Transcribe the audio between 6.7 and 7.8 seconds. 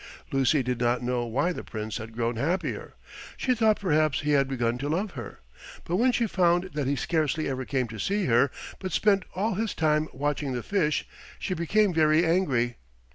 that he scarcely ever